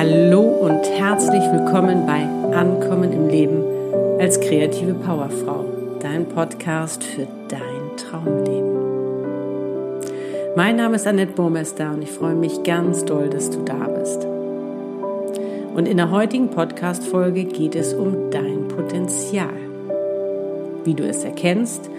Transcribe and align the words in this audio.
Hallo 0.00 0.42
und 0.42 0.84
herzlich 0.84 1.42
willkommen 1.50 2.06
bei 2.06 2.22
Ankommen 2.56 3.12
im 3.12 3.26
Leben 3.26 3.64
als 4.20 4.38
kreative 4.38 4.94
Powerfrau, 4.94 5.64
dein 5.98 6.24
Podcast 6.28 7.02
für 7.02 7.26
dein 7.48 7.96
Traumleben. 7.96 8.76
Mein 10.54 10.76
Name 10.76 10.94
ist 10.94 11.06
Annette 11.08 11.32
Burmester 11.32 11.90
und 11.92 12.02
ich 12.02 12.12
freue 12.12 12.36
mich 12.36 12.62
ganz 12.62 13.04
doll, 13.06 13.28
dass 13.28 13.50
du 13.50 13.64
da 13.64 13.88
bist. 13.88 14.24
Und 15.74 15.88
in 15.88 15.96
der 15.96 16.12
heutigen 16.12 16.50
Podcast-Folge 16.50 17.46
geht 17.46 17.74
es 17.74 17.92
um 17.92 18.30
dein 18.30 18.68
Potenzial. 18.68 19.48
Wie 20.84 20.94
du 20.94 21.08
es 21.08 21.24
erkennst, 21.24 21.90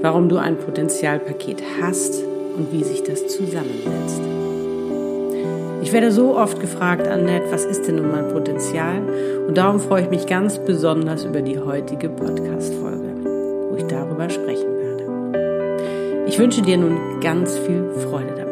warum 0.00 0.28
du 0.28 0.38
ein 0.38 0.58
Potenzialpaket 0.58 1.62
hast 1.80 2.20
und 2.56 2.72
wie 2.72 2.82
sich 2.82 3.04
das 3.04 3.28
zusammensetzt. 3.28 4.43
Ich 5.84 5.92
werde 5.92 6.10
so 6.10 6.34
oft 6.34 6.60
gefragt, 6.60 7.06
Annette, 7.06 7.52
was 7.52 7.66
ist 7.66 7.86
denn 7.86 7.96
nun 7.96 8.10
mein 8.10 8.28
Potenzial? 8.28 9.02
Und 9.46 9.58
darum 9.58 9.78
freue 9.78 10.04
ich 10.04 10.08
mich 10.08 10.26
ganz 10.26 10.58
besonders 10.58 11.26
über 11.26 11.42
die 11.42 11.58
heutige 11.58 12.08
Podcast-Folge, 12.08 13.22
wo 13.68 13.76
ich 13.76 13.84
darüber 13.84 14.30
sprechen 14.30 14.78
werde. 14.78 16.24
Ich 16.26 16.38
wünsche 16.38 16.62
dir 16.62 16.78
nun 16.78 17.20
ganz 17.20 17.58
viel 17.58 17.90
Freude 18.08 18.34
dabei. 18.34 18.44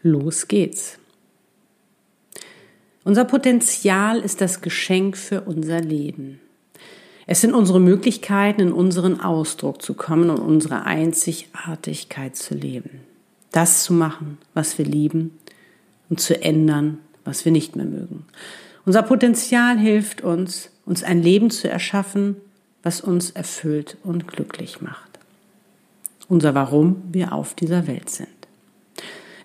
Los 0.00 0.48
geht's. 0.48 1.01
Unser 3.12 3.26
Potenzial 3.26 4.20
ist 4.20 4.40
das 4.40 4.62
Geschenk 4.62 5.18
für 5.18 5.42
unser 5.42 5.82
Leben. 5.82 6.40
Es 7.26 7.42
sind 7.42 7.52
unsere 7.52 7.78
Möglichkeiten, 7.78 8.62
in 8.62 8.72
unseren 8.72 9.20
Ausdruck 9.20 9.82
zu 9.82 9.92
kommen 9.92 10.30
und 10.30 10.38
unsere 10.38 10.86
Einzigartigkeit 10.86 12.36
zu 12.36 12.54
leben. 12.54 13.00
Das 13.50 13.84
zu 13.84 13.92
machen, 13.92 14.38
was 14.54 14.78
wir 14.78 14.86
lieben 14.86 15.38
und 16.08 16.20
zu 16.20 16.42
ändern, 16.42 17.00
was 17.22 17.44
wir 17.44 17.52
nicht 17.52 17.76
mehr 17.76 17.84
mögen. 17.84 18.24
Unser 18.86 19.02
Potenzial 19.02 19.76
hilft 19.76 20.22
uns, 20.22 20.70
uns 20.86 21.02
ein 21.02 21.22
Leben 21.22 21.50
zu 21.50 21.68
erschaffen, 21.68 22.36
was 22.82 23.02
uns 23.02 23.30
erfüllt 23.30 23.98
und 24.04 24.26
glücklich 24.26 24.80
macht. 24.80 25.18
Unser 26.28 26.54
Warum 26.54 27.02
wir 27.12 27.34
auf 27.34 27.52
dieser 27.52 27.86
Welt 27.86 28.08
sind. 28.08 28.28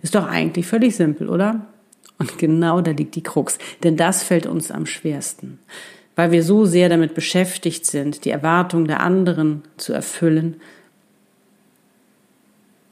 Ist 0.02 0.16
doch 0.16 0.26
eigentlich 0.26 0.66
völlig 0.68 0.96
simpel, 0.96 1.28
oder? 1.28 1.68
Und 2.20 2.38
genau 2.38 2.82
da 2.82 2.92
liegt 2.92 3.16
die 3.16 3.24
Krux, 3.24 3.58
denn 3.84 3.96
das 3.96 4.24
fällt 4.24 4.46
uns 4.48 4.72
am 4.72 4.86
schwersten, 4.86 5.60
weil 6.16 6.32
wir 6.32 6.44
so 6.44 6.66
sehr 6.66 6.90
damit 6.90 7.14
beschäftigt 7.14 7.86
sind, 7.86 8.26
die 8.26 8.32
Erwartungen 8.32 8.88
der 8.88 9.02
anderen 9.02 9.64
zu 9.78 9.94
erfüllen, 9.94 10.60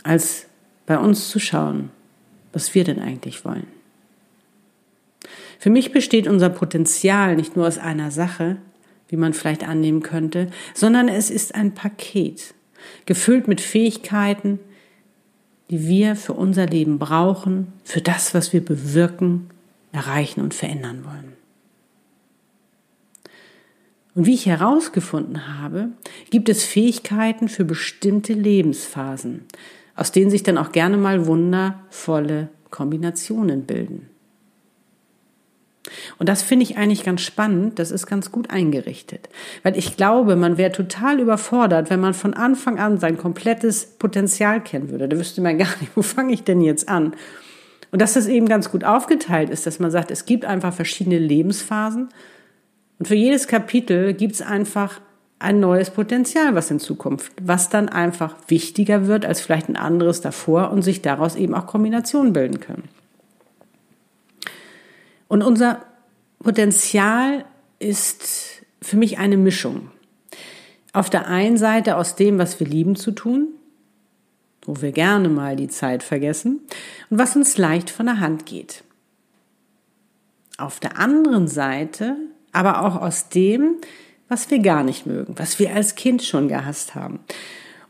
als 0.04 0.46
bei 0.86 0.98
uns 1.00 1.30
zu 1.30 1.40
schauen, 1.40 1.90
was 2.54 2.76
wir 2.76 2.84
denn 2.84 3.00
eigentlich 3.00 3.44
wollen. 3.44 3.68
Für 5.58 5.72
mich 5.72 5.92
besteht 5.92 6.28
unser 6.28 6.50
Potenzial 6.50 7.36
nicht 7.36 7.56
nur 7.56 7.66
aus 7.66 7.80
einer 7.80 8.12
Sache, 8.12 8.58
wie 9.08 9.18
man 9.18 9.34
vielleicht 9.34 9.68
annehmen 9.68 10.04
könnte, 10.04 10.52
sondern 10.76 11.08
es 11.08 11.32
ist 11.32 11.56
ein 11.56 11.74
Paket, 11.74 12.54
gefüllt 13.06 13.48
mit 13.48 13.62
Fähigkeiten, 13.62 14.60
die 15.70 15.88
wir 15.88 16.16
für 16.16 16.34
unser 16.34 16.66
Leben 16.66 17.00
brauchen, 17.00 17.74
für 17.84 18.02
das, 18.02 18.34
was 18.34 18.54
wir 18.54 18.64
bewirken, 18.64 19.50
erreichen 19.92 20.42
und 20.42 20.54
verändern 20.54 21.06
wollen. 21.06 21.34
Und 24.14 24.26
wie 24.26 24.34
ich 24.34 24.46
herausgefunden 24.46 25.60
habe, 25.60 25.90
gibt 26.30 26.48
es 26.48 26.64
Fähigkeiten 26.64 27.50
für 27.50 27.66
bestimmte 27.66 28.34
Lebensphasen, 28.34 29.44
aus 29.96 30.12
denen 30.12 30.32
sich 30.32 30.44
dann 30.44 30.58
auch 30.58 30.72
gerne 30.72 30.98
mal 30.98 31.26
wundervolle 31.28 32.50
Kombinationen 32.70 33.66
bilden. 33.66 34.10
Und 36.18 36.30
das 36.30 36.42
finde 36.42 36.64
ich 36.64 36.78
eigentlich 36.78 37.04
ganz 37.04 37.22
spannend, 37.22 37.80
das 37.80 37.92
ist 37.92 38.08
ganz 38.08 38.32
gut 38.32 38.50
eingerichtet. 38.50 39.30
Weil 39.64 39.78
ich 39.78 39.98
glaube, 39.98 40.36
man 40.36 40.58
wäre 40.58 40.72
total 40.72 41.20
überfordert, 41.20 41.90
wenn 41.90 42.00
man 42.00 42.14
von 42.14 42.34
Anfang 42.34 42.80
an 42.80 42.98
sein 43.00 43.18
komplettes 43.18 43.86
Potenzial 43.86 44.62
kennen 44.62 44.90
würde. 44.90 45.08
Da 45.08 45.18
wüsste 45.18 45.42
man 45.42 45.58
gar 45.58 45.74
nicht, 45.80 45.92
wo 45.96 46.02
fange 46.02 46.34
ich 46.34 46.44
denn 46.44 46.62
jetzt 46.62 46.90
an? 46.90 47.14
Und 47.92 48.02
dass 48.02 48.14
das 48.14 48.28
eben 48.28 48.48
ganz 48.48 48.72
gut 48.72 48.84
aufgeteilt 48.84 49.50
ist, 49.50 49.66
dass 49.66 49.80
man 49.80 49.92
sagt, 49.92 50.12
es 50.12 50.26
gibt 50.26 50.46
einfach 50.46 50.74
verschiedene 50.74 51.18
Lebensphasen 51.18 52.10
und 53.00 53.08
für 53.08 53.16
jedes 53.16 53.48
Kapitel 53.48 54.14
gibt 54.14 54.36
es 54.36 54.42
einfach 54.42 55.02
ein 55.40 55.60
neues 55.60 55.90
Potenzial, 55.90 56.56
was 56.56 56.72
in 56.72 56.80
Zukunft, 56.80 57.34
was 57.42 57.70
dann 57.70 57.90
einfach 57.90 58.36
wichtiger 58.48 59.08
wird 59.08 59.26
als 59.26 59.42
vielleicht 59.42 59.70
ein 59.70 59.76
anderes 59.76 60.22
davor 60.22 60.72
und 60.72 60.82
sich 60.82 61.02
daraus 61.02 61.36
eben 61.36 61.54
auch 61.54 61.68
Kombinationen 61.68 62.34
bilden 62.34 62.60
können. 62.60 62.84
Und 65.28 65.42
unser 65.42 65.82
Potenzial 66.46 67.44
ist 67.80 68.62
für 68.80 68.98
mich 68.98 69.18
eine 69.18 69.36
Mischung. 69.36 69.90
Auf 70.94 71.10
der 71.10 71.26
einen 71.26 71.58
Seite 71.58 71.98
aus 71.98 72.16
dem, 72.16 72.38
was 72.38 72.60
wir 72.60 72.68
lieben 72.68 72.96
zu 72.96 73.14
tun, 73.14 73.48
wo 74.62 74.80
wir 74.80 74.92
gerne 74.92 75.28
mal 75.28 75.56
die 75.56 75.70
Zeit 75.70 76.04
vergessen 76.04 76.62
und 77.10 77.18
was 77.18 77.36
uns 77.36 77.58
leicht 77.58 77.90
von 77.90 78.06
der 78.06 78.20
Hand 78.20 78.46
geht. 78.46 78.84
Auf 80.60 80.80
der 80.80 81.00
anderen 81.00 81.48
Seite 81.48 82.16
aber 82.52 82.84
auch 82.86 83.02
aus 83.02 83.30
dem, 83.30 83.78
was 84.30 84.52
wir 84.52 84.60
gar 84.60 84.84
nicht 84.84 85.08
mögen, 85.08 85.40
was 85.40 85.58
wir 85.58 85.74
als 85.74 85.96
Kind 85.96 86.22
schon 86.22 86.48
gehasst 86.48 86.94
haben 86.94 87.22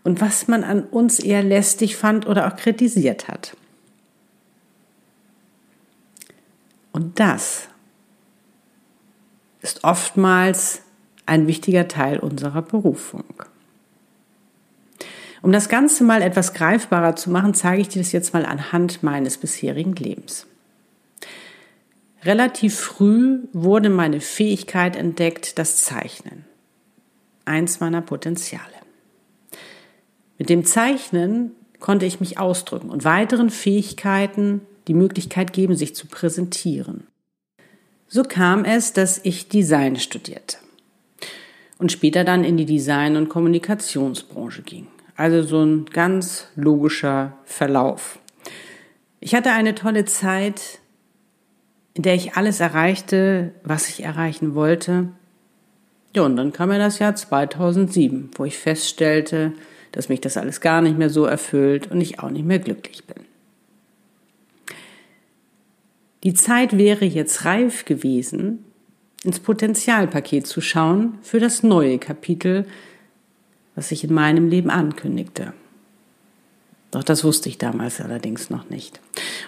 und 0.06 0.22
was 0.22 0.48
man 0.48 0.64
an 0.64 0.86
uns 0.86 1.20
eher 1.20 1.44
lästig 1.44 1.98
fand 1.98 2.26
oder 2.26 2.48
auch 2.48 2.56
kritisiert 2.56 3.28
hat. 3.28 3.58
Und 6.94 7.20
das 7.20 7.68
ist 9.66 9.84
oftmals 9.84 10.84
ein 11.26 11.48
wichtiger 11.48 11.88
Teil 11.88 12.20
unserer 12.20 12.62
Berufung. 12.62 13.26
Um 15.42 15.52
das 15.52 15.70
Ganze 15.70 16.04
mal 16.04 16.22
etwas 16.22 16.54
greifbarer 16.54 17.16
zu 17.16 17.32
machen, 17.32 17.56
zeige 17.56 17.82
ich 17.82 17.88
dir 17.88 18.00
das 18.00 18.12
jetzt 18.12 18.32
mal 18.32 18.46
anhand 18.46 19.02
meines 19.02 19.40
bisherigen 19.40 19.96
Lebens. 19.96 20.46
Relativ 22.24 22.80
früh 22.80 23.40
wurde 23.54 23.90
meine 23.90 24.22
Fähigkeit 24.22 24.96
entdeckt, 24.96 25.58
das 25.58 25.78
Zeichnen. 25.78 26.46
Eins 27.46 27.80
meiner 27.80 28.02
Potenziale. 28.02 28.64
Mit 30.38 30.50
dem 30.50 30.64
Zeichnen 30.64 31.54
konnte 31.80 32.06
ich 32.06 32.20
mich 32.20 32.38
ausdrücken 32.38 32.92
und 32.92 33.04
weiteren 33.04 33.50
Fähigkeiten 33.50 34.62
die 34.88 34.94
Möglichkeit 34.94 35.54
geben, 35.54 35.76
sich 35.76 35.96
zu 35.96 36.06
präsentieren. 36.06 37.08
So 38.08 38.24
kam 38.24 38.66
es, 38.66 38.94
dass 38.94 39.20
ich 39.24 39.50
Design 39.50 39.96
studierte 39.96 40.58
und 41.78 41.92
später 41.92 42.24
dann 42.24 42.44
in 42.44 42.58
die 42.58 42.66
Design- 42.66 43.18
und 43.18 43.30
Kommunikationsbranche 43.30 44.62
ging. 44.62 44.88
Also 45.16 45.44
so 45.44 45.64
ein 45.64 45.86
ganz 45.86 46.48
logischer 46.56 47.38
Verlauf. 47.46 48.20
Ich 49.20 49.34
hatte 49.34 49.52
eine 49.52 49.76
tolle 49.76 50.06
Zeit, 50.06 50.80
in 51.94 52.04
der 52.04 52.16
ich 52.16 52.36
alles 52.36 52.60
erreichte, 52.60 53.54
was 53.64 53.90
ich 53.90 54.04
erreichen 54.04 54.54
wollte. 54.54 55.10
Ja, 56.16 56.24
und 56.24 56.36
dann 56.36 56.54
kam 56.54 56.70
mir 56.70 56.78
das 56.78 57.00
Jahr 57.00 57.16
2007, 57.16 58.32
wo 58.36 58.46
ich 58.46 58.58
feststellte, 58.58 59.54
dass 59.92 60.10
mich 60.10 60.22
das 60.22 60.38
alles 60.38 60.62
gar 60.62 60.82
nicht 60.82 60.98
mehr 60.98 61.10
so 61.10 61.26
erfüllt 61.26 61.90
und 61.90 62.02
ich 62.02 62.20
auch 62.20 62.30
nicht 62.30 62.46
mehr 62.46 62.60
glücklich 62.60 63.06
bin. 63.06 63.25
Die 66.26 66.34
Zeit 66.34 66.76
wäre 66.76 67.06
jetzt 67.06 67.46
reif 67.46 67.86
gewesen, 67.86 68.66
ins 69.24 69.40
Potenzialpaket 69.40 70.48
zu 70.48 70.60
schauen 70.60 71.20
für 71.22 71.40
das 71.40 71.62
neue 71.62 72.00
Kapitel, 72.00 72.66
was 73.76 73.90
sich 73.90 74.04
in 74.04 74.14
meinem 74.14 74.50
Leben 74.50 74.72
ankündigte. 74.72 75.54
Doch 76.90 77.04
das 77.04 77.24
wusste 77.24 77.48
ich 77.48 77.60
damals 77.60 78.02
allerdings 78.02 78.50
noch 78.50 78.72
nicht. 78.72 79.00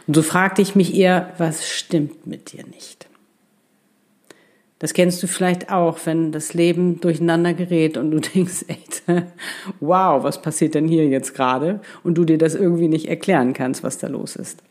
Und 0.05 0.15
so 0.15 0.21
fragte 0.21 0.61
ich 0.61 0.75
mich 0.75 0.93
eher, 0.93 1.33
was 1.39 1.67
stimmt 1.67 2.27
mit 2.27 2.53
dir 2.53 2.63
nicht? 2.67 3.07
Das 4.77 4.93
kennst 4.93 5.23
du 5.23 5.27
vielleicht 5.27 5.71
auch, 5.71 5.97
wenn 6.05 6.31
das 6.31 6.53
Leben 6.53 7.01
durcheinander 7.01 7.55
gerät 7.55 7.97
und 7.97 8.11
du 8.11 8.19
denkst, 8.35 8.65
echt, 8.67 9.01
wow, 9.79 10.23
was 10.23 10.43
passiert 10.43 10.75
denn 10.75 10.87
hier 10.87 11.07
jetzt 11.07 11.33
gerade? 11.33 11.81
Und 12.03 12.19
du 12.19 12.23
dir 12.23 12.37
das 12.37 12.53
irgendwie 12.53 12.87
nicht 12.87 13.07
erklären 13.07 13.53
kannst, 13.53 13.81
was 13.81 13.97
da 13.97 14.05
los 14.05 14.35
ist 14.35 14.61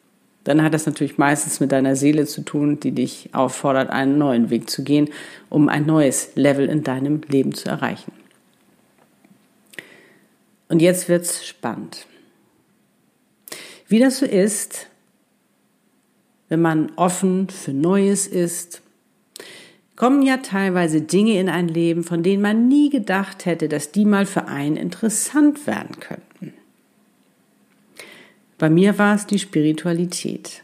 dann 0.47 0.63
hat 0.63 0.75
das 0.75 0.87
natürlich 0.87 1.19
meistens 1.19 1.59
mit 1.59 1.73
deiner 1.73 1.97
Seele 1.97 2.25
zu 2.25 2.41
tun, 2.43 2.79
die 2.79 2.93
dich 2.93 3.31
auffordert, 3.33 3.91
einen 3.91 4.17
neuen 4.17 4.49
Weg 4.49 4.71
zu 4.71 4.85
gehen, 4.85 5.09
um 5.49 5.69
ein 5.69 5.87
neues 5.87 6.31
Level 6.37 6.69
in 6.69 6.85
deinem 6.85 7.21
Leben 7.27 7.53
zu 7.53 7.69
erreichen. 7.69 8.13
Und 10.69 10.81
jetzt 10.81 11.09
wird's 11.09 11.45
spannend. 11.45 12.07
Wie 13.89 13.99
das 13.99 14.19
so 14.19 14.27
ist, 14.27 14.87
wenn 16.49 16.61
man 16.61 16.93
offen 16.95 17.49
für 17.49 17.73
Neues 17.73 18.29
ist, 18.29 18.83
kommen 19.97 20.23
ja 20.23 20.37
teilweise 20.37 21.01
Dinge 21.01 21.41
in 21.41 21.49
ein 21.49 21.67
Leben, 21.67 22.05
von 22.05 22.23
denen 22.23 22.43
man 22.43 22.69
nie 22.69 22.89
gedacht 22.89 23.47
hätte, 23.47 23.69
dass 23.69 23.91
die 23.91 24.05
mal 24.05 24.27
für 24.27 24.47
einen 24.47 24.77
interessant 24.77 25.67
werden 25.67 25.99
könnten. 25.99 26.53
Bei 28.59 28.71
mir 28.71 28.99
war 28.99 29.15
es 29.15 29.27
die 29.27 29.39
Spiritualität. 29.39 30.63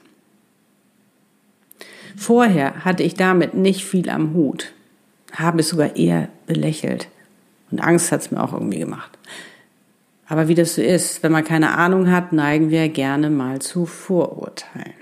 Vorher 2.17 2.85
hatte 2.85 3.03
ich 3.03 3.15
damit 3.15 3.55
nicht 3.55 3.85
viel 3.85 4.09
am 4.09 4.35
Hut, 4.35 4.73
habe 5.33 5.61
es 5.61 5.69
sogar 5.69 5.97
eher 5.97 6.29
belächelt 6.47 7.09
und 7.71 7.81
Angst 7.81 8.13
hat 8.13 8.21
es 8.21 8.31
mir 8.31 8.43
auch 8.43 8.53
irgendwie 8.53 8.79
gemacht. 8.79 9.19
Aber 10.27 10.49
wie 10.49 10.55
das 10.55 10.77
so 10.77 10.83
ist, 10.83 11.23
wenn 11.23 11.33
man 11.33 11.45
keine 11.45 11.77
Ahnung 11.77 12.11
hat, 12.11 12.33
neigen 12.33 12.71
wir 12.71 12.89
gerne 12.89 13.29
mal 13.29 13.61
zu 13.61 13.87
Vorurteilen. 13.87 14.95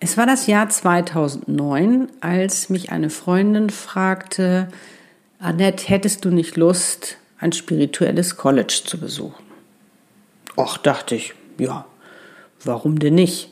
Es 0.00 0.16
war 0.16 0.26
das 0.26 0.48
Jahr 0.48 0.68
2009, 0.68 2.08
als 2.20 2.70
mich 2.70 2.90
eine 2.90 3.08
Freundin 3.08 3.70
fragte, 3.70 4.68
Annette, 5.38 5.88
hättest 5.88 6.24
du 6.24 6.30
nicht 6.30 6.56
Lust, 6.56 7.18
ein 7.38 7.52
spirituelles 7.52 8.36
College 8.36 8.82
zu 8.84 8.98
besuchen? 8.98 9.51
Och, 10.56 10.78
dachte 10.78 11.14
ich, 11.14 11.34
ja, 11.58 11.86
warum 12.64 12.98
denn 12.98 13.14
nicht? 13.14 13.50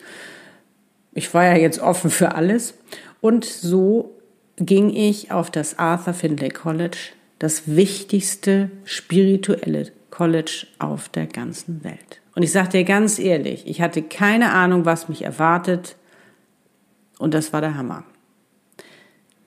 Ich 1.13 1.33
war 1.35 1.45
ja 1.45 1.57
jetzt 1.57 1.81
offen 1.81 2.11
für 2.11 2.35
alles. 2.35 2.75
Und 3.21 3.45
so 3.45 4.17
ging 4.57 4.91
ich 4.91 5.33
auf 5.33 5.51
das 5.51 5.79
Arthur 5.79 6.15
Findlay 6.15 6.51
College, 6.51 6.99
das 7.39 7.75
wichtigste 7.75 8.71
spirituelle 8.85 9.91
College 10.11 10.67
auf 10.79 11.09
der 11.09 11.27
ganzen 11.27 11.83
Welt. 11.85 12.21
Und 12.35 12.43
ich 12.43 12.53
sage 12.53 12.69
dir 12.71 12.85
ganz 12.85 13.19
ehrlich, 13.19 13.67
ich 13.67 13.81
hatte 13.81 14.03
keine 14.03 14.53
Ahnung, 14.53 14.85
was 14.85 15.09
mich 15.09 15.23
erwartet. 15.23 15.97
Und 17.19 17.35
das 17.35 17.53
war 17.53 17.61
der 17.61 17.77
Hammer. 17.77 18.05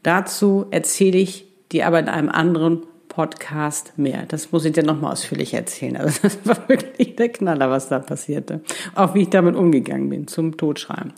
Dazu 0.03 0.65
erzähle 0.71 1.17
ich 1.17 1.47
dir 1.71 1.87
aber 1.87 1.99
in 1.99 2.09
einem 2.09 2.29
anderen 2.29 2.85
Podcast 3.13 3.97
mehr. 3.97 4.25
Das 4.27 4.51
muss 4.51 4.65
ich 4.65 4.73
dir 4.73 4.83
nochmal 4.83 5.11
ausführlich 5.11 5.53
erzählen. 5.53 5.97
Also 5.97 6.19
das 6.21 6.39
war 6.45 6.67
wirklich 6.67 7.15
der 7.15 7.29
Knaller, 7.29 7.69
was 7.69 7.89
da 7.89 7.99
passierte. 7.99 8.61
Auch 8.95 9.13
wie 9.13 9.23
ich 9.23 9.29
damit 9.29 9.55
umgegangen 9.55 10.09
bin, 10.09 10.27
zum 10.27 10.57
Totschreiben. 10.57 11.13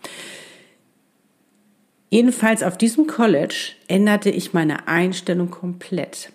Jedenfalls 2.09 2.63
auf 2.63 2.77
diesem 2.77 3.07
College 3.07 3.73
änderte 3.87 4.29
ich 4.29 4.53
meine 4.53 4.87
Einstellung 4.87 5.49
komplett. 5.49 6.31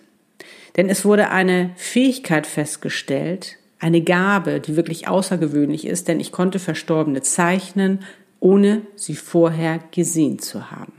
Denn 0.77 0.89
es 0.89 1.05
wurde 1.05 1.29
eine 1.29 1.71
Fähigkeit 1.75 2.47
festgestellt, 2.47 3.57
eine 3.79 4.01
Gabe, 4.01 4.59
die 4.59 4.75
wirklich 4.75 5.07
außergewöhnlich 5.07 5.87
ist, 5.87 6.07
denn 6.07 6.19
ich 6.19 6.31
konnte 6.31 6.59
Verstorbene 6.59 7.21
zeichnen, 7.21 7.99
ohne 8.39 8.83
sie 8.95 9.15
vorher 9.15 9.79
gesehen 9.91 10.39
zu 10.39 10.71
haben. 10.71 10.93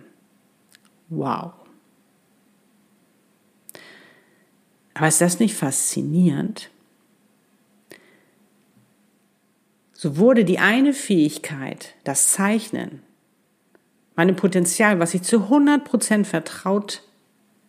Wow. 1.09 1.53
Aber 5.03 5.09
ist 5.09 5.21
das 5.21 5.41
nicht 5.41 5.57
faszinierend? 5.57 6.71
So 9.95 10.17
wurde 10.17 10.45
die 10.45 10.61
eine 10.61 10.93
Fähigkeit, 10.93 11.97
das 12.05 12.29
Zeichnen, 12.29 13.03
meinem 14.15 14.37
Potenzial, 14.37 15.01
was 15.01 15.13
ich 15.15 15.23
zu 15.23 15.41
100 15.41 15.83
Prozent 15.83 16.29
vertraut 16.29 17.03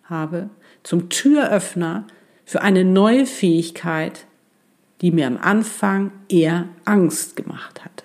habe, 0.03 0.51
zum 0.83 1.09
Türöffner 1.09 2.05
für 2.45 2.61
eine 2.61 2.85
neue 2.85 3.25
Fähigkeit, 3.25 4.27
die 5.01 5.09
mir 5.09 5.25
am 5.25 5.37
Anfang 5.37 6.11
eher 6.29 6.69
Angst 6.85 7.35
gemacht 7.35 7.83
hatte. 7.83 8.03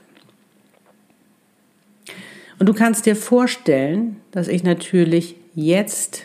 Und 2.59 2.67
du 2.67 2.73
kannst 2.73 3.05
dir 3.05 3.15
vorstellen, 3.15 4.23
dass 4.31 4.49
ich 4.49 4.63
natürlich 4.63 5.37
jetzt 5.55 6.23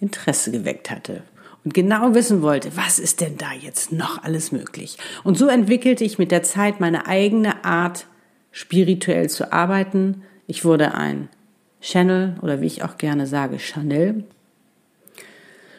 Interesse 0.00 0.50
geweckt 0.50 0.90
hatte 0.90 1.22
und 1.64 1.74
genau 1.74 2.14
wissen 2.14 2.42
wollte, 2.42 2.76
was 2.76 2.98
ist 2.98 3.20
denn 3.20 3.36
da 3.36 3.52
jetzt 3.52 3.92
noch 3.92 4.22
alles 4.22 4.52
möglich. 4.52 4.96
Und 5.24 5.36
so 5.36 5.48
entwickelte 5.48 6.04
ich 6.04 6.18
mit 6.18 6.30
der 6.30 6.42
Zeit 6.42 6.80
meine 6.80 7.06
eigene 7.06 7.64
Art, 7.64 8.06
spirituell 8.52 9.28
zu 9.28 9.52
arbeiten. 9.52 10.22
Ich 10.46 10.64
wurde 10.64 10.94
ein 10.94 11.28
Channel 11.80 12.36
oder 12.42 12.60
wie 12.60 12.66
ich 12.66 12.82
auch 12.82 12.98
gerne 12.98 13.26
sage, 13.26 13.58
Chanel. 13.58 14.24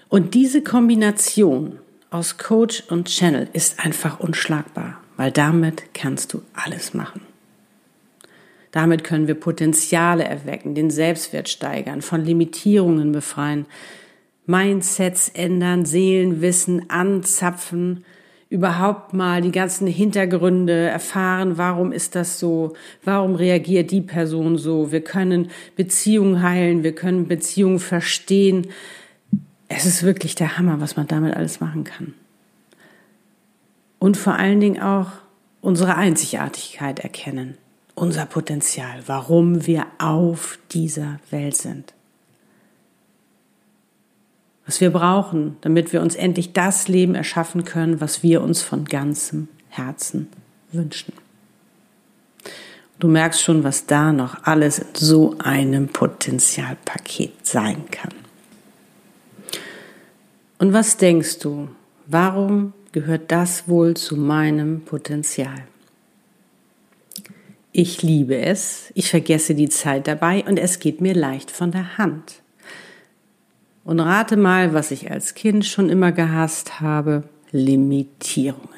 Und 0.09 0.33
diese 0.33 0.61
Kombination 0.61 1.79
aus 2.09 2.37
Coach 2.37 2.83
und 2.89 3.07
Channel 3.07 3.47
ist 3.53 3.79
einfach 3.79 4.19
unschlagbar, 4.19 5.01
weil 5.17 5.31
damit 5.31 5.93
kannst 5.93 6.33
du 6.33 6.41
alles 6.53 6.93
machen. 6.93 7.21
Damit 8.71 9.03
können 9.03 9.27
wir 9.27 9.35
Potenziale 9.35 10.23
erwecken, 10.23 10.75
den 10.75 10.89
Selbstwert 10.89 11.49
steigern, 11.49 12.01
von 12.01 12.23
Limitierungen 12.23 13.11
befreien, 13.11 13.65
Mindsets 14.45 15.29
ändern, 15.29 15.85
Seelenwissen 15.85 16.89
anzapfen, 16.89 18.05
überhaupt 18.49 19.13
mal 19.13 19.41
die 19.41 19.51
ganzen 19.51 19.87
Hintergründe 19.87 20.73
erfahren, 20.73 21.57
warum 21.57 21.91
ist 21.91 22.15
das 22.15 22.39
so, 22.39 22.73
warum 23.03 23.35
reagiert 23.35 23.91
die 23.91 24.01
Person 24.01 24.57
so. 24.57 24.91
Wir 24.91 25.01
können 25.01 25.49
Beziehungen 25.75 26.41
heilen, 26.41 26.83
wir 26.83 26.93
können 26.93 27.27
Beziehungen 27.27 27.79
verstehen. 27.79 28.67
Es 29.69 29.85
ist 29.85 30.03
wirklich 30.03 30.35
der 30.35 30.57
Hammer, 30.57 30.81
was 30.81 30.97
man 30.97 31.07
damit 31.07 31.35
alles 31.35 31.61
machen 31.61 31.85
kann. 31.85 32.13
Und 33.99 34.17
vor 34.17 34.33
allen 34.33 34.59
Dingen 34.59 34.81
auch 34.81 35.11
unsere 35.61 35.95
Einzigartigkeit 35.95 36.99
erkennen 36.99 37.57
unser 38.01 38.25
Potenzial, 38.25 39.03
warum 39.05 39.67
wir 39.67 39.85
auf 39.99 40.57
dieser 40.71 41.19
Welt 41.29 41.55
sind. 41.55 41.93
Was 44.71 44.79
wir 44.79 44.91
brauchen, 44.91 45.57
damit 45.59 45.91
wir 45.91 46.01
uns 46.01 46.15
endlich 46.15 46.53
das 46.53 46.87
Leben 46.87 47.13
erschaffen 47.13 47.65
können, 47.65 47.99
was 47.99 48.23
wir 48.23 48.41
uns 48.41 48.61
von 48.61 48.85
ganzem 48.85 49.49
Herzen 49.67 50.29
wünschen. 50.71 51.11
Du 52.97 53.09
merkst 53.09 53.41
schon, 53.41 53.65
was 53.65 53.85
da 53.85 54.13
noch 54.13 54.45
alles 54.45 54.79
in 54.79 54.85
so 54.93 55.35
einem 55.39 55.89
Potenzialpaket 55.89 57.45
sein 57.45 57.83
kann. 57.91 58.13
Und 60.57 60.71
was 60.71 60.95
denkst 60.95 61.39
du, 61.39 61.67
warum 62.07 62.71
gehört 62.93 63.29
das 63.29 63.67
wohl 63.67 63.97
zu 63.97 64.15
meinem 64.15 64.85
Potenzial? 64.85 65.65
Ich 67.73 68.03
liebe 68.03 68.37
es, 68.37 68.89
ich 68.95 69.09
vergesse 69.09 69.53
die 69.53 69.67
Zeit 69.67 70.07
dabei 70.07 70.45
und 70.45 70.55
es 70.55 70.79
geht 70.79 71.01
mir 71.01 71.13
leicht 71.13 71.51
von 71.51 71.71
der 71.71 71.97
Hand. 71.97 72.41
Und 73.83 73.99
rate 73.99 74.37
mal, 74.37 74.73
was 74.73 74.91
ich 74.91 75.11
als 75.11 75.33
Kind 75.33 75.65
schon 75.65 75.89
immer 75.89 76.11
gehasst 76.11 76.79
habe, 76.81 77.23
Limitierungen. 77.51 78.69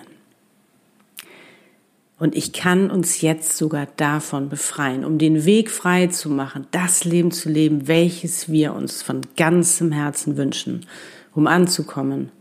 Und 2.17 2.36
ich 2.36 2.53
kann 2.53 2.89
uns 2.89 3.22
jetzt 3.22 3.57
sogar 3.57 3.88
davon 3.98 4.48
befreien, 4.48 5.03
um 5.03 5.17
den 5.17 5.45
Weg 5.45 5.69
frei 5.69 6.07
zu 6.07 6.29
machen, 6.29 6.67
das 6.72 7.03
Leben 7.03 7.31
zu 7.31 7.50
leben, 7.50 7.88
welches 7.88 8.50
wir 8.50 8.74
uns 8.74 9.01
von 9.01 9.22
ganzem 9.36 9.91
Herzen 9.91 10.38
wünschen, 10.38 10.86
um 11.33 11.48
anzukommen 11.48 12.31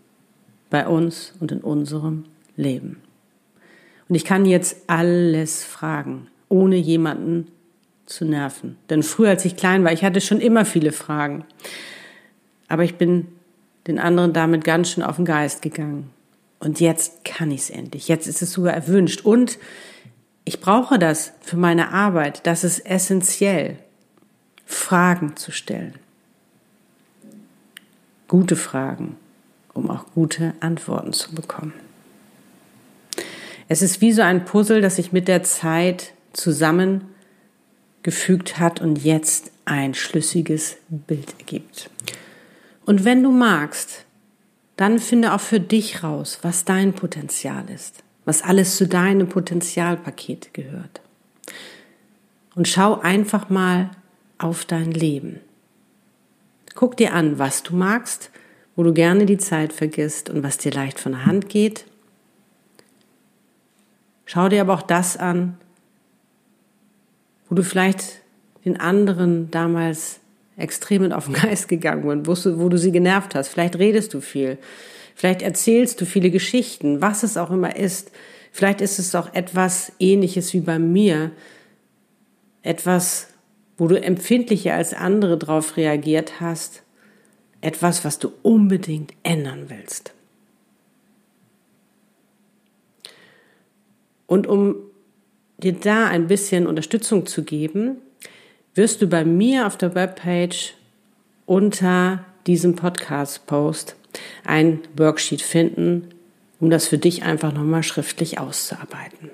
bei 0.70 0.86
uns 0.86 1.34
und 1.40 1.50
in 1.50 1.60
unserem 1.60 2.24
Leben. 2.56 2.98
Und 4.08 4.14
ich 4.14 4.24
kann 4.24 4.46
jetzt 4.46 4.76
alles 4.88 5.64
fragen 5.64 6.28
ohne 6.52 6.76
jemanden 6.76 7.48
zu 8.04 8.26
nerven. 8.26 8.76
Denn 8.90 9.02
früher, 9.02 9.30
als 9.30 9.44
ich 9.46 9.56
klein 9.56 9.84
war, 9.84 9.92
ich 9.92 10.04
hatte 10.04 10.20
schon 10.20 10.38
immer 10.38 10.66
viele 10.66 10.92
Fragen. 10.92 11.44
Aber 12.72 12.84
ich 12.84 12.96
bin 12.96 13.28
den 13.86 13.98
anderen 13.98 14.32
damit 14.32 14.64
ganz 14.64 14.88
schön 14.88 15.02
auf 15.02 15.16
den 15.16 15.26
Geist 15.26 15.60
gegangen. 15.60 16.08
Und 16.58 16.80
jetzt 16.80 17.22
kann 17.22 17.50
ich 17.50 17.60
es 17.60 17.70
endlich. 17.70 18.08
Jetzt 18.08 18.26
ist 18.26 18.40
es 18.40 18.50
sogar 18.50 18.72
erwünscht. 18.72 19.26
Und 19.26 19.58
ich 20.46 20.58
brauche 20.58 20.98
das 20.98 21.34
für 21.42 21.58
meine 21.58 21.90
Arbeit. 21.90 22.46
Das 22.46 22.64
ist 22.64 22.78
essentiell, 22.86 23.76
Fragen 24.64 25.36
zu 25.36 25.52
stellen. 25.52 25.96
Gute 28.26 28.56
Fragen, 28.56 29.16
um 29.74 29.90
auch 29.90 30.06
gute 30.14 30.54
Antworten 30.60 31.12
zu 31.12 31.34
bekommen. 31.34 31.74
Es 33.68 33.82
ist 33.82 34.00
wie 34.00 34.12
so 34.12 34.22
ein 34.22 34.46
Puzzle, 34.46 34.80
das 34.80 34.96
sich 34.96 35.12
mit 35.12 35.28
der 35.28 35.42
Zeit 35.42 36.14
zusammengefügt 36.32 38.58
hat 38.58 38.80
und 38.80 39.04
jetzt 39.04 39.50
ein 39.66 39.92
schlüssiges 39.92 40.78
Bild 40.88 41.34
ergibt. 41.38 41.90
Und 42.84 43.04
wenn 43.04 43.22
du 43.22 43.30
magst, 43.30 44.04
dann 44.76 44.98
finde 44.98 45.32
auch 45.32 45.40
für 45.40 45.60
dich 45.60 46.02
raus, 46.02 46.38
was 46.42 46.64
dein 46.64 46.92
Potenzial 46.94 47.68
ist, 47.70 48.02
was 48.24 48.42
alles 48.42 48.76
zu 48.76 48.86
deinem 48.88 49.28
Potenzialpaket 49.28 50.54
gehört. 50.54 51.00
Und 52.54 52.68
schau 52.68 53.00
einfach 53.00 53.48
mal 53.48 53.90
auf 54.38 54.64
dein 54.64 54.90
Leben. 54.90 55.40
Guck 56.74 56.96
dir 56.96 57.14
an, 57.14 57.38
was 57.38 57.62
du 57.62 57.76
magst, 57.76 58.30
wo 58.76 58.82
du 58.82 58.92
gerne 58.92 59.26
die 59.26 59.38
Zeit 59.38 59.72
vergisst 59.72 60.30
und 60.30 60.42
was 60.42 60.58
dir 60.58 60.72
leicht 60.72 60.98
von 60.98 61.12
der 61.12 61.26
Hand 61.26 61.48
geht. 61.48 61.84
Schau 64.24 64.48
dir 64.48 64.62
aber 64.62 64.74
auch 64.74 64.82
das 64.82 65.16
an, 65.16 65.58
wo 67.48 67.54
du 67.54 67.62
vielleicht 67.62 68.22
den 68.64 68.80
anderen 68.80 69.50
damals 69.50 70.21
extrem 70.56 71.12
auf 71.12 71.26
den 71.26 71.34
Geist 71.34 71.68
gegangen 71.68 72.26
wo 72.26 72.34
du, 72.34 72.58
wo 72.58 72.68
du 72.68 72.78
sie 72.78 72.92
genervt 72.92 73.34
hast. 73.34 73.48
Vielleicht 73.48 73.76
redest 73.78 74.14
du 74.14 74.20
viel. 74.20 74.58
Vielleicht 75.14 75.42
erzählst 75.42 76.00
du 76.00 76.06
viele 76.06 76.30
Geschichten, 76.30 77.00
was 77.00 77.22
es 77.22 77.36
auch 77.36 77.50
immer 77.50 77.76
ist. 77.76 78.10
Vielleicht 78.50 78.80
ist 78.80 78.98
es 78.98 79.14
auch 79.14 79.34
etwas 79.34 79.92
ähnliches 79.98 80.52
wie 80.52 80.60
bei 80.60 80.78
mir. 80.78 81.30
Etwas, 82.62 83.28
wo 83.76 83.88
du 83.88 84.00
empfindlicher 84.00 84.74
als 84.74 84.94
andere 84.94 85.38
darauf 85.38 85.76
reagiert 85.76 86.40
hast. 86.40 86.82
Etwas, 87.60 88.04
was 88.04 88.18
du 88.18 88.32
unbedingt 88.42 89.12
ändern 89.22 89.66
willst. 89.68 90.12
Und 94.26 94.46
um 94.46 94.76
dir 95.58 95.74
da 95.74 96.06
ein 96.06 96.26
bisschen 96.26 96.66
Unterstützung 96.66 97.26
zu 97.26 97.44
geben, 97.44 97.98
wirst 98.74 99.02
du 99.02 99.06
bei 99.06 99.24
mir 99.24 99.66
auf 99.66 99.76
der 99.76 99.94
Webpage 99.94 100.74
unter 101.46 102.24
diesem 102.46 102.74
Podcast-Post 102.76 103.96
ein 104.44 104.80
Worksheet 104.96 105.42
finden, 105.42 106.08
um 106.60 106.70
das 106.70 106.86
für 106.86 106.98
dich 106.98 107.22
einfach 107.22 107.52
nochmal 107.52 107.82
schriftlich 107.82 108.38
auszuarbeiten. 108.38 109.30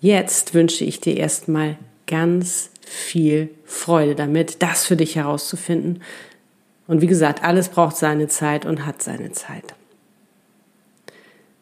Jetzt 0.00 0.54
wünsche 0.54 0.84
ich 0.84 1.00
dir 1.00 1.16
erstmal 1.16 1.78
ganz 2.06 2.70
viel 2.84 3.50
Freude 3.64 4.14
damit, 4.14 4.62
das 4.62 4.84
für 4.84 4.96
dich 4.96 5.16
herauszufinden. 5.16 6.02
Und 6.88 7.00
wie 7.00 7.06
gesagt, 7.06 7.44
alles 7.44 7.68
braucht 7.68 7.96
seine 7.96 8.28
Zeit 8.28 8.66
und 8.66 8.84
hat 8.84 9.02
seine 9.02 9.30
Zeit. 9.32 9.74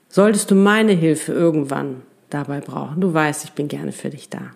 Solltest 0.09 0.51
du 0.51 0.55
meine 0.55 0.93
Hilfe 0.93 1.33
irgendwann 1.33 2.03
dabei 2.31 2.61
brauchen, 2.61 3.01
du 3.01 3.13
weißt, 3.13 3.45
ich 3.45 3.53
bin 3.53 3.69
gerne 3.69 3.93
für 3.93 4.11
dich 4.11 4.29
da. 4.29 4.53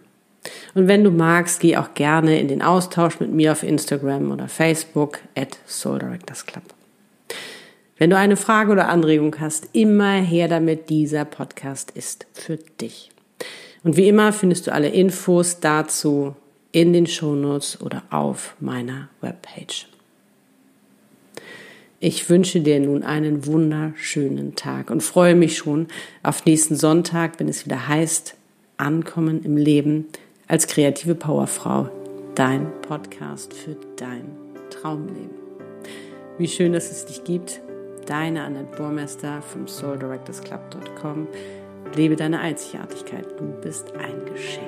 Und 0.75 0.89
wenn 0.89 1.05
du 1.05 1.11
magst, 1.11 1.61
geh 1.61 1.77
auch 1.77 1.95
gerne 1.95 2.39
in 2.39 2.49
den 2.49 2.63
Austausch 2.63 3.21
mit 3.21 3.33
mir 3.33 3.53
auf 3.53 3.63
Instagram 3.63 4.31
oder 4.31 4.49
Facebook 4.49 5.21
at 5.35 5.59
Soul 5.67 5.99
Directors 5.99 6.47
Club. 6.47 6.65
Wenn 7.97 8.11
du 8.11 8.17
eine 8.17 8.37
Frage 8.37 8.73
oder 8.73 8.89
Anregung 8.89 9.37
hast, 9.39 9.69
immer 9.73 10.15
her 10.15 10.49
damit, 10.49 10.91
dieser 10.91 11.25
Podcast 11.25 11.93
ist 11.93 12.27
für 12.33 12.57
dich. 12.57 13.11
Und 13.85 13.97
wie 13.97 14.09
immer 14.09 14.33
findest 14.33 14.67
du 14.67 14.73
alle 14.73 14.89
Infos 14.89 15.61
dazu 15.61 16.35
in 16.73 16.93
den 16.93 17.07
Shownotes 17.07 17.81
oder 17.81 18.03
auf 18.11 18.57
meiner 18.59 19.09
Webpage. 19.21 19.87
Ich 22.01 22.29
wünsche 22.29 22.61
dir 22.61 22.81
nun 22.81 23.03
einen 23.03 23.47
wunderschönen 23.47 24.57
Tag 24.57 24.91
und 24.91 25.03
freue 25.03 25.37
mich 25.37 25.57
schon 25.57 25.87
auf 26.23 26.45
nächsten 26.45 26.77
Sonntag, 26.77 27.39
wenn 27.39 27.49
es 27.49 27.65
wieder 27.65 27.89
heißt, 27.89 28.35
Ankommen 28.77 29.45
im 29.45 29.57
Leben 29.57 30.09
als 30.49 30.67
kreative 30.67 31.15
Powerfrau. 31.15 31.89
Dein 32.35 32.71
Podcast 32.83 33.55
für 33.55 33.77
dein 33.97 34.37
Traumleben. 34.71 35.45
Wie 36.39 36.49
schön, 36.49 36.73
dass 36.73 36.91
es 36.91 37.07
dich 37.07 37.25
gibt. 37.25 37.61
Deine 38.07 38.43
Annette 38.43 38.77
Burmester 38.77 39.41
vom 39.41 39.67
souldirectorsclub.com. 39.67 41.29
Lebe 41.95 42.17
deine 42.17 42.41
Einzigartigkeit. 42.41 43.27
Du 43.39 43.45
bist 43.61 43.93
ein 43.97 44.25
Geschenk. 44.27 44.65